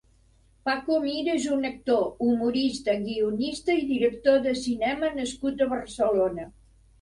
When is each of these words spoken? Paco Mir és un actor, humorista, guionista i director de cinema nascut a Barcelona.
Paco 0.67 0.95
Mir 1.01 1.33
és 1.33 1.43
un 1.55 1.67
actor, 1.69 2.01
humorista, 2.27 2.95
guionista 3.03 3.77
i 3.83 3.85
director 3.91 4.41
de 4.47 4.55
cinema 4.63 5.13
nascut 5.21 5.63
a 5.63 5.69
Barcelona. 5.77 6.49